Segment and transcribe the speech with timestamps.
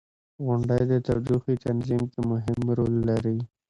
[0.45, 3.37] •غونډۍ د تودوخې تنظیم کې مهم رول لري.